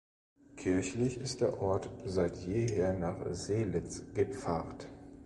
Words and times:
Kirchlich 0.55 1.17
ist 1.19 1.41
der 1.41 1.61
Ort 1.61 1.87
seit 2.07 2.35
jeher 2.37 2.93
nach 2.93 3.23
Seelitz 3.35 4.01
gepfarrt. 4.15 4.87